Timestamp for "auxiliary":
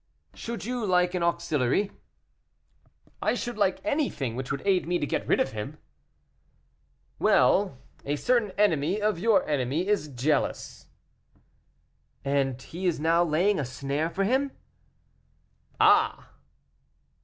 1.21-1.91